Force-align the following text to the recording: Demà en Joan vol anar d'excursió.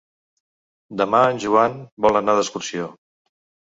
Demà 1.03 1.21
en 1.35 1.43
Joan 1.45 1.79
vol 2.09 2.25
anar 2.25 2.39
d'excursió. 2.43 2.93